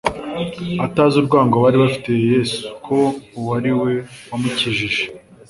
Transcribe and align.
atazi 0.85 1.13
urwango 1.17 1.55
bari 1.63 1.77
bafitiye 1.83 2.21
Yesu, 2.35 2.61
ko 2.85 2.97
uwo 3.37 3.51
ari 3.59 3.71
we 3.81 3.91
wamukijije. 4.29 5.03